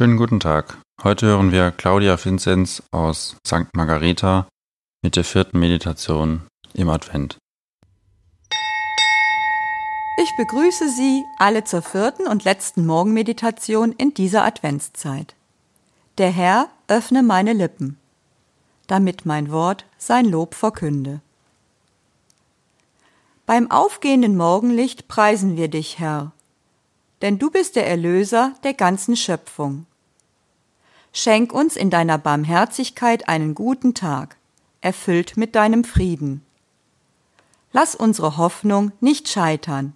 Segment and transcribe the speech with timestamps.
[0.00, 0.78] Schönen guten Tag.
[1.04, 3.66] Heute hören wir Claudia Vinzenz aus St.
[3.74, 4.48] Margareta
[5.02, 7.36] mit der vierten Meditation im Advent.
[10.16, 15.34] Ich begrüße Sie alle zur vierten und letzten Morgenmeditation in dieser Adventszeit.
[16.16, 17.98] Der Herr öffne meine Lippen,
[18.86, 21.20] damit mein Wort sein Lob verkünde.
[23.44, 26.32] Beim aufgehenden Morgenlicht preisen wir dich, Herr,
[27.20, 29.84] denn du bist der Erlöser der ganzen Schöpfung.
[31.12, 34.36] Schenk uns in deiner Barmherzigkeit einen guten Tag,
[34.80, 36.44] erfüllt mit deinem Frieden.
[37.72, 39.94] Lass unsere Hoffnung nicht scheitern.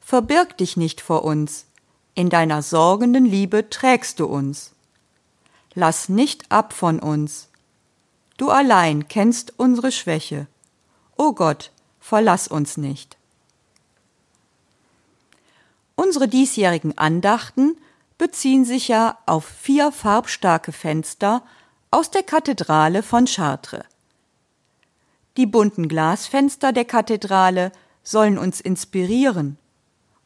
[0.00, 1.66] Verbirg dich nicht vor uns,
[2.14, 4.72] in deiner sorgenden Liebe trägst du uns.
[5.74, 7.48] Lass nicht ab von uns.
[8.36, 10.46] Du allein kennst unsere Schwäche.
[11.18, 11.70] O Gott,
[12.00, 13.16] verlass uns nicht.
[15.94, 17.76] Unsere diesjährigen Andachten
[18.18, 21.42] beziehen sich ja auf vier farbstarke Fenster
[21.90, 23.84] aus der Kathedrale von Chartres.
[25.36, 29.58] Die bunten Glasfenster der Kathedrale sollen uns inspirieren,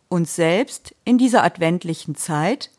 [0.08, 2.70] uns selbst in dieser adventlichen Zeit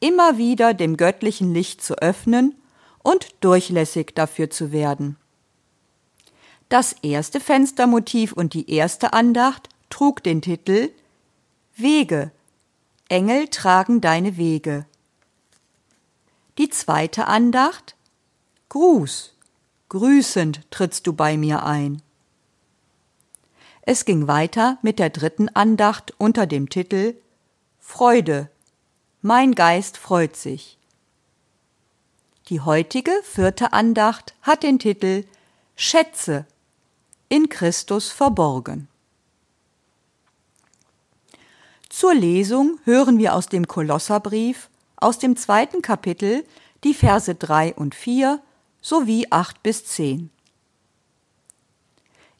[0.00, 2.54] immer wieder dem göttlichen Licht zu öffnen
[3.02, 5.16] und durchlässig dafür zu werden.
[6.68, 10.90] Das erste Fenstermotiv und die erste Andacht trug den Titel
[11.74, 12.30] Wege,
[13.10, 14.84] Engel tragen deine Wege.
[16.58, 17.96] Die zweite Andacht
[18.68, 19.34] Gruß,
[19.88, 22.02] grüßend trittst du bei mir ein.
[23.80, 27.14] Es ging weiter mit der dritten Andacht unter dem Titel
[27.78, 28.50] Freude,
[29.22, 30.76] mein Geist freut sich.
[32.48, 35.24] Die heutige vierte Andacht hat den Titel
[35.76, 36.44] Schätze
[37.30, 38.87] in Christus verborgen.
[41.88, 46.44] Zur Lesung hören wir aus dem Kolosserbrief, aus dem zweiten Kapitel,
[46.84, 48.40] die Verse 3 und 4
[48.80, 50.30] sowie 8 bis 10.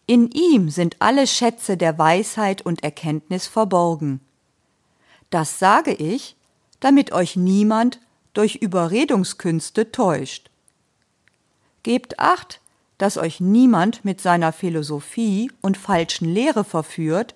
[0.07, 4.21] In ihm sind alle Schätze der Weisheit und Erkenntnis verborgen.
[5.31, 6.37] Das sage ich,
[6.81, 8.01] damit euch niemand
[8.35, 10.51] durch Überredungskünste täuscht.
[11.83, 12.61] Gebt acht,
[12.99, 17.35] dass euch niemand mit seiner Philosophie und falschen Lehre verführt,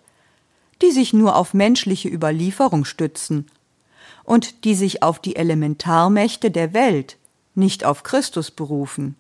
[0.82, 3.50] die sich nur auf menschliche Überlieferung stützen
[4.24, 7.16] und die sich auf die Elementarmächte der Welt,
[7.54, 9.16] nicht auf Christus berufen.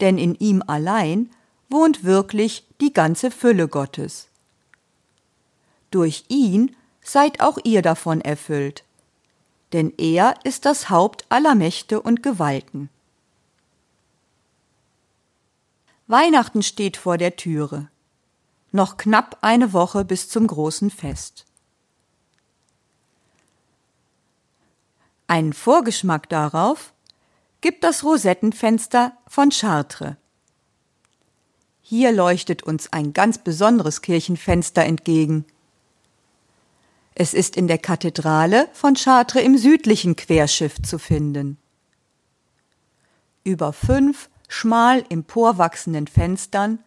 [0.00, 1.30] Denn in ihm allein
[1.68, 4.28] wohnt wirklich die ganze Fülle Gottes.
[5.90, 8.84] Durch ihn seid auch ihr davon erfüllt,
[9.72, 12.88] denn er ist das Haupt aller Mächte und Gewalten.
[16.06, 17.88] Weihnachten steht vor der Türe
[18.76, 21.44] noch knapp eine Woche bis zum großen Fest.
[25.26, 26.92] Einen Vorgeschmack darauf
[27.60, 30.14] gibt das Rosettenfenster von Chartres.
[31.82, 35.44] Hier leuchtet uns ein ganz besonderes Kirchenfenster entgegen.
[37.14, 41.58] Es ist in der Kathedrale von Chartres im südlichen Querschiff zu finden.
[43.42, 46.80] Über fünf schmal emporwachsenden Fenstern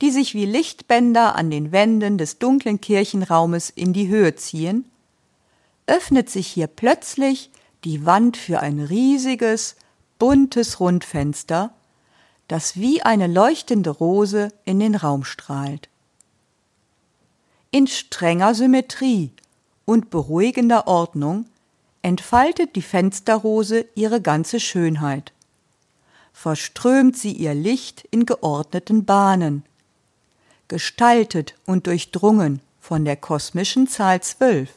[0.00, 4.84] die sich wie Lichtbänder an den Wänden des dunklen Kirchenraumes in die Höhe ziehen,
[5.86, 7.50] öffnet sich hier plötzlich
[7.84, 9.76] die Wand für ein riesiges,
[10.18, 11.72] buntes Rundfenster,
[12.48, 15.88] das wie eine leuchtende Rose in den Raum strahlt.
[17.70, 19.30] In strenger Symmetrie
[19.84, 21.46] und beruhigender Ordnung
[22.02, 25.32] entfaltet die Fensterrose ihre ganze Schönheit.
[26.32, 29.64] Verströmt sie ihr Licht in geordneten Bahnen,
[30.70, 34.70] gestaltet und durchdrungen von der kosmischen Zahl zwölf,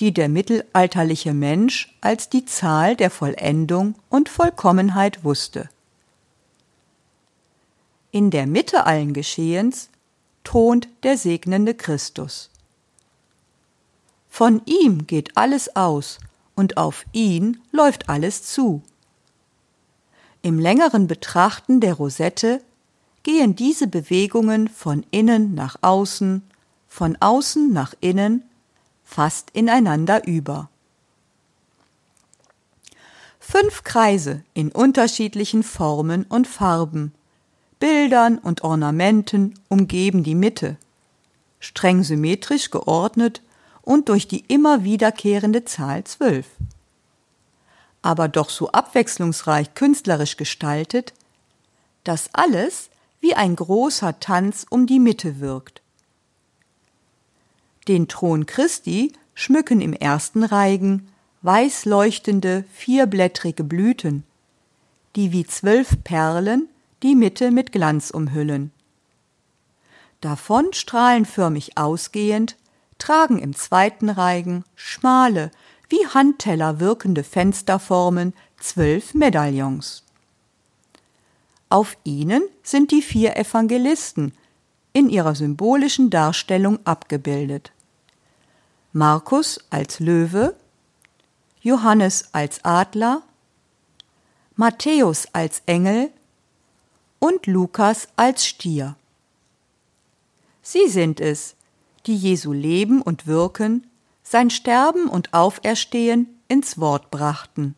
[0.00, 5.68] die der mittelalterliche Mensch als die Zahl der Vollendung und Vollkommenheit wusste.
[8.12, 9.90] In der Mitte allen Geschehens
[10.44, 12.50] thront der segnende Christus.
[14.30, 16.18] Von ihm geht alles aus
[16.54, 18.82] und auf ihn läuft alles zu.
[20.42, 22.62] Im längeren Betrachten der Rosette
[23.26, 26.42] gehen diese Bewegungen von innen nach außen,
[26.86, 28.44] von außen nach innen,
[29.02, 30.70] fast ineinander über.
[33.40, 37.12] Fünf Kreise in unterschiedlichen Formen und Farben,
[37.80, 40.76] Bildern und Ornamenten umgeben die Mitte,
[41.58, 43.42] streng symmetrisch geordnet
[43.82, 46.46] und durch die immer wiederkehrende Zahl zwölf.
[48.02, 51.12] Aber doch so abwechslungsreich künstlerisch gestaltet,
[52.04, 52.88] dass alles
[53.26, 55.82] wie ein großer Tanz um die Mitte wirkt.
[57.88, 61.08] Den Thron Christi schmücken im ersten Reigen
[61.42, 64.22] weiß leuchtende, vierblättrige Blüten,
[65.16, 66.68] die wie zwölf Perlen
[67.02, 68.70] die Mitte mit Glanz umhüllen.
[70.20, 72.54] Davon strahlenförmig ausgehend
[72.98, 75.50] tragen im zweiten Reigen schmale,
[75.88, 80.05] wie Handteller wirkende Fensterformen zwölf Medaillons.
[81.68, 84.32] Auf ihnen sind die vier Evangelisten
[84.92, 87.72] in ihrer symbolischen Darstellung abgebildet.
[88.92, 90.54] Markus als Löwe,
[91.60, 93.22] Johannes als Adler,
[94.54, 96.10] Matthäus als Engel
[97.18, 98.96] und Lukas als Stier.
[100.62, 101.56] Sie sind es,
[102.06, 103.86] die Jesu Leben und Wirken,
[104.22, 107.74] sein Sterben und Auferstehen ins Wort brachten.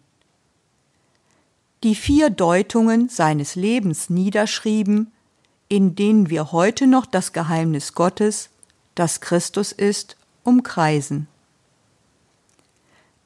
[1.84, 5.12] Die vier Deutungen seines Lebens niederschrieben,
[5.69, 8.50] in denen wir heute noch das Geheimnis Gottes,
[8.96, 11.28] das Christus ist, umkreisen.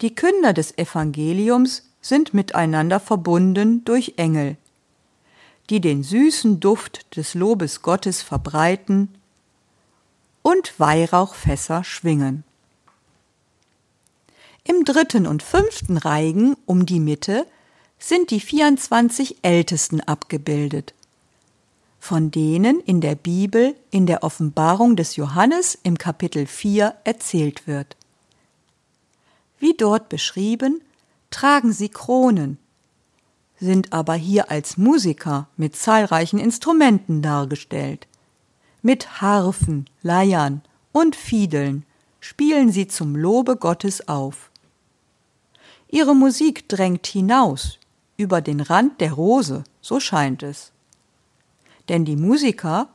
[0.02, 4.56] Die Künder des Evangeliums sind miteinander verbunden durch Engel,
[5.70, 9.14] die den süßen Duft des Lobes Gottes verbreiten
[10.43, 12.44] und Weihrauchfässer schwingen.
[14.64, 17.46] Im dritten und fünften Reigen um die Mitte
[18.02, 20.93] sind die 24 Ältesten abgebildet,
[22.00, 27.96] von denen in der Bibel in der Offenbarung des Johannes im Kapitel 4 erzählt wird.
[29.60, 30.82] Wie dort beschrieben,
[31.31, 32.58] tragen sie Kronen,
[33.60, 38.08] sind aber hier als Musiker mit zahlreichen Instrumenten dargestellt.
[38.82, 41.84] Mit Harfen, Leiern und Fiedeln
[42.19, 44.50] spielen sie zum Lobe Gottes auf.
[45.88, 47.78] Ihre Musik drängt hinaus
[48.22, 50.72] über den Rand der Rose, so scheint es.
[51.88, 52.88] Denn die Musiker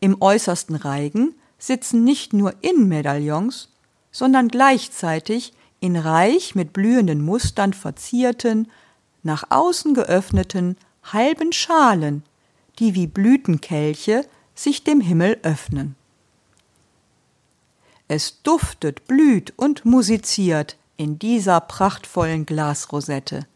[0.00, 3.70] im äußersten Reigen sitzen nicht nur in Medaillons,
[4.12, 8.70] sondern gleichzeitig in reich mit blühenden Mustern verzierten,
[9.22, 12.22] nach außen geöffneten, halben Schalen,
[12.78, 15.96] die wie Blütenkelche sich dem Himmel öffnen.
[18.06, 23.46] Es duftet, blüht und musiziert in dieser prachtvollen Glasrosette.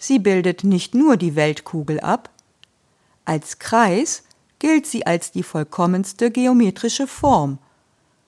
[0.00, 2.30] Sie bildet nicht nur die Weltkugel ab,
[3.26, 4.24] als Kreis
[4.58, 7.58] gilt sie als die vollkommenste geometrische Form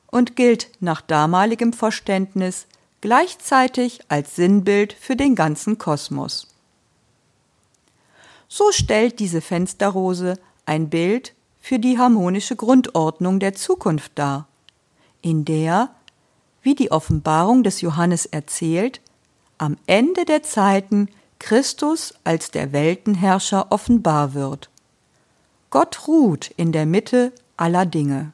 [0.06, 2.66] und gilt nach damaligem Verständnis
[3.00, 6.46] gleichzeitig als Sinnbild für den ganzen Kosmos.
[8.48, 14.46] So stellt diese Fensterrose ein Bild für die harmonische Grundordnung der Zukunft dar,
[15.22, 15.88] in der,
[16.60, 19.00] wie die Offenbarung des Johannes erzählt,
[19.56, 21.08] am Ende der Zeiten
[21.42, 24.70] Christus als der Weltenherrscher offenbar wird.
[25.70, 28.30] Gott ruht in der Mitte aller Dinge.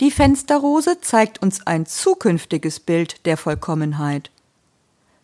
[0.00, 4.32] Die Fensterrose zeigt uns ein zukünftiges Bild der Vollkommenheit.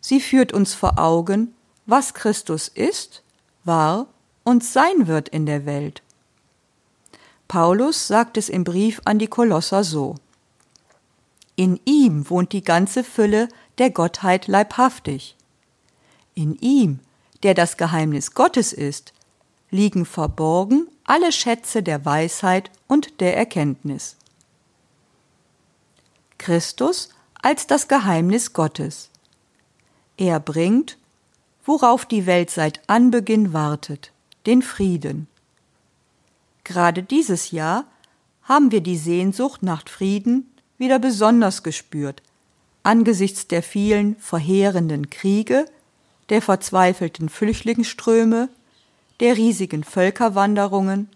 [0.01, 1.53] Sie führt uns vor Augen,
[1.85, 3.25] was Christus ist,
[3.65, 4.07] war
[4.45, 6.03] und sein wird in der Welt.
[7.49, 10.15] Paulus sagt es im Brief an die Kolosser so
[11.57, 13.49] In ihm wohnt die ganze Fülle
[13.79, 15.35] der Gottheit leibhaftig.
[16.39, 17.01] In ihm,
[17.43, 19.13] der das Geheimnis Gottes ist,
[19.73, 24.15] liegen verborgen alle Schätze der Weisheit und der Erkenntnis.
[26.39, 27.09] Christus
[27.43, 29.11] als das Geheimnis Gottes.
[30.17, 30.97] Er bringt,
[31.65, 34.13] worauf die Welt seit Anbeginn wartet,
[34.47, 35.27] den Frieden.
[36.63, 37.85] Gerade dieses Jahr
[38.45, 42.23] haben wir die Sehnsucht nach Frieden wieder besonders gespürt,
[42.85, 45.67] angesichts der vielen verheerenden Kriege,
[46.29, 48.49] der verzweifelten Flüchtlingsströme,
[49.21, 51.09] der riesigen Völkerwanderungen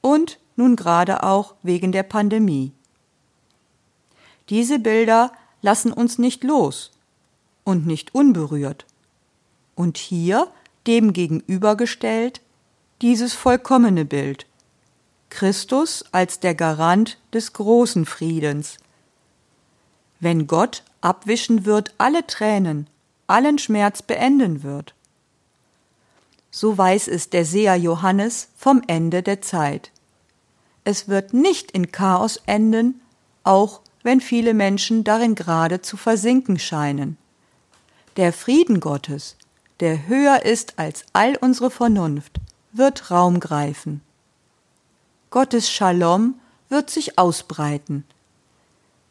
[0.00, 2.72] und nun gerade auch wegen der Pandemie.
[4.48, 6.90] Diese Bilder lassen uns nicht los
[7.64, 8.86] und nicht unberührt.
[9.74, 10.48] Und hier,
[10.86, 12.40] dem gegenübergestellt,
[13.02, 14.46] dieses vollkommene Bild.
[15.30, 18.78] Christus als der Garant des großen Friedens.
[20.18, 22.88] Wenn Gott abwischen wird alle Tränen,
[23.30, 24.94] allen Schmerz beenden wird.
[26.50, 29.92] So weiß es der Seher Johannes vom Ende der Zeit.
[30.84, 33.00] Es wird nicht in Chaos enden,
[33.44, 37.16] auch wenn viele Menschen darin gerade zu versinken scheinen.
[38.16, 39.36] Der Frieden Gottes,
[39.78, 42.40] der höher ist als all unsere Vernunft,
[42.72, 44.02] wird Raum greifen.
[45.30, 46.34] Gottes Shalom
[46.68, 48.04] wird sich ausbreiten,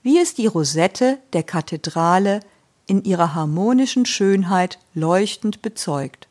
[0.03, 2.41] wie es die Rosette der Kathedrale
[2.89, 6.27] in ihrer harmonischen Schönheit leuchtend bezeugt.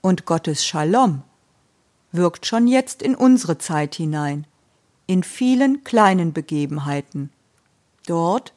[0.00, 1.22] Und Gottes Shalom
[2.12, 4.46] wirkt schon jetzt in unsere Zeit hinein,
[5.06, 7.30] in vielen kleinen Begebenheiten.
[8.06, 8.52] Dort,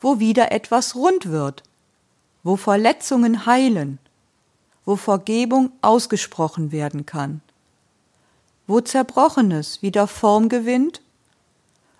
[0.00, 1.62] wo wieder etwas rund wird,
[2.42, 3.98] wo Verletzungen heilen,
[4.86, 7.42] wo Vergebung ausgesprochen werden kann,
[8.66, 11.02] wo Zerbrochenes wieder Form gewinnt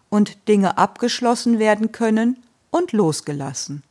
[0.08, 2.38] und Dinge abgeschlossen werden können
[2.74, 3.84] und losgelassen.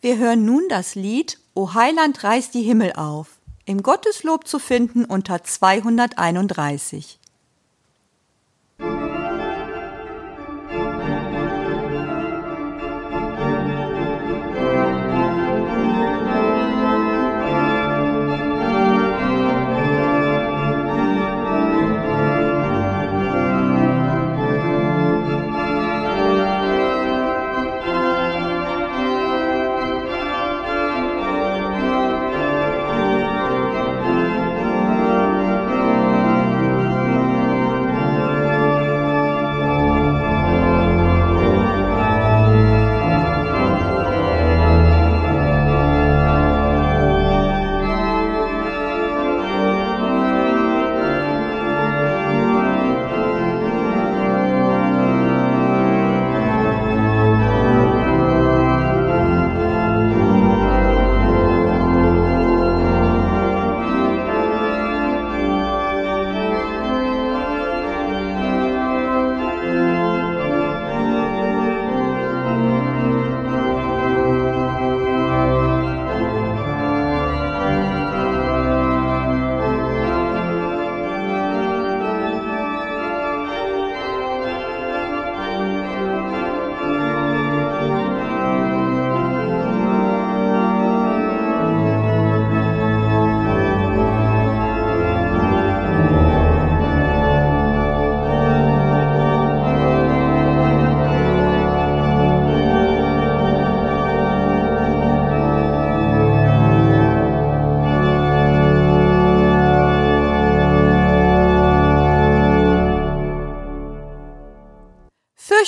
[0.00, 5.04] Wir hören nun das Lied O Heiland reißt die Himmel auf, im Gotteslob zu finden
[5.04, 7.20] unter 231.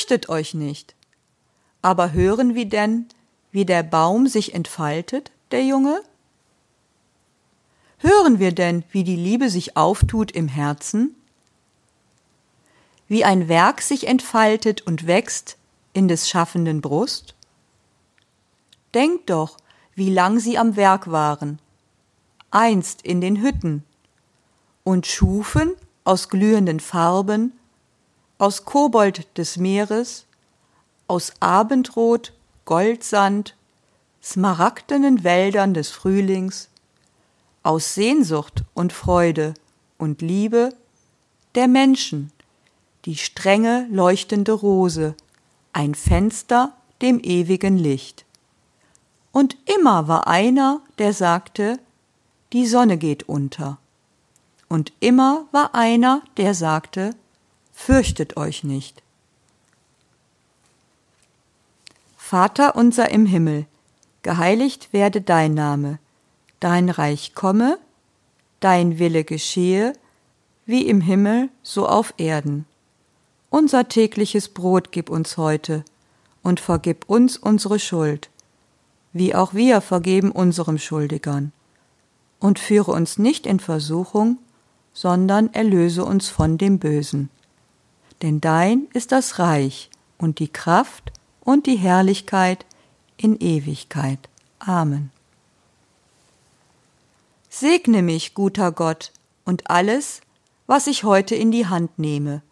[0.08, 0.94] Fürchtet euch nicht.
[1.82, 3.08] Aber hören wir denn,
[3.52, 6.00] wie der Baum sich entfaltet, der Junge?
[7.98, 11.14] Hören wir denn, wie die Liebe sich auftut im Herzen?
[13.06, 15.58] Wie ein Werk sich entfaltet und wächst
[15.92, 17.34] in des Schaffenden Brust?
[18.94, 19.58] Denkt doch,
[19.94, 21.58] wie lang sie am Werk waren,
[22.50, 23.84] einst in den Hütten,
[24.84, 25.74] und schufen
[26.04, 27.57] aus glühenden Farben
[28.38, 30.24] aus Kobold des Meeres,
[31.08, 32.32] aus Abendrot,
[32.64, 33.56] Goldsand,
[34.22, 36.68] smaragdenen Wäldern des Frühlings,
[37.62, 39.54] aus Sehnsucht und Freude
[39.98, 40.74] und Liebe
[41.54, 42.30] der Menschen,
[43.04, 45.14] die strenge leuchtende Rose,
[45.72, 48.24] ein Fenster dem ewigen Licht.
[49.32, 51.78] Und immer war einer, der sagte,
[52.52, 53.78] die Sonne geht unter.
[54.68, 57.14] Und immer war einer, der sagte,
[57.78, 59.02] fürchtet euch nicht.
[62.16, 63.66] Vater unser im Himmel,
[64.22, 65.98] geheiligt werde dein Name,
[66.60, 67.78] dein Reich komme,
[68.60, 69.94] dein Wille geschehe,
[70.66, 72.66] wie im Himmel, so auf Erden.
[73.48, 75.82] Unser tägliches Brot gib uns heute
[76.42, 78.28] und vergib uns unsere Schuld,
[79.14, 81.52] wie auch wir vergeben unserem Schuldigern.
[82.40, 84.38] Und führe uns nicht in Versuchung,
[84.92, 87.30] sondern erlöse uns von dem Bösen
[88.22, 92.66] denn dein ist das Reich und die Kraft und die Herrlichkeit
[93.16, 94.28] in Ewigkeit.
[94.58, 95.10] Amen.
[97.48, 99.12] Segne mich, guter Gott,
[99.44, 100.20] und alles,
[100.66, 102.42] was ich heute in die Hand nehme.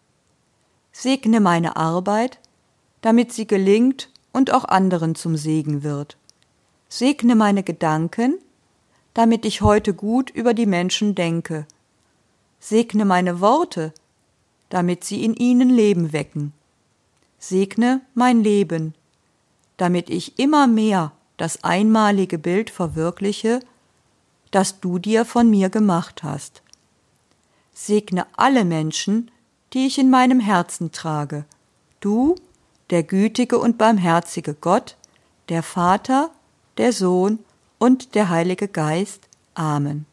[0.91, 2.39] Segne meine Arbeit,
[3.01, 6.17] damit sie gelingt und auch anderen zum Segen wird.
[6.89, 8.39] Segne meine Gedanken,
[9.13, 11.67] damit ich heute gut über die Menschen denke.
[12.59, 13.93] Segne meine Worte,
[14.69, 16.53] damit sie in ihnen Leben wecken.
[17.39, 18.93] Segne mein Leben,
[19.77, 23.59] damit ich immer mehr das einmalige Bild verwirkliche,
[24.51, 26.63] das du dir von mir gemacht hast.
[27.73, 29.29] Segne alle Menschen,
[29.73, 31.45] die ich in meinem Herzen trage,
[31.99, 32.35] du,
[32.89, 34.95] der gütige und barmherzige Gott,
[35.49, 36.31] der Vater,
[36.77, 37.39] der Sohn
[37.77, 39.27] und der Heilige Geist.
[39.53, 40.05] Amen.